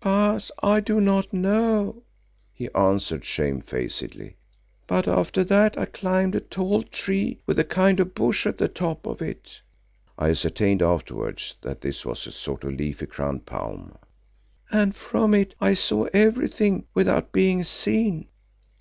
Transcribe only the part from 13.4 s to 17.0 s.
palm), "and from it I saw everything